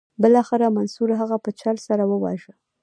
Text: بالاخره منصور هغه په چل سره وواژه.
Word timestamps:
بالاخره 0.21 0.67
منصور 0.77 1.09
هغه 1.21 1.37
په 1.43 1.49
چل 1.59 1.75
سره 1.87 2.03
وواژه. 2.07 2.53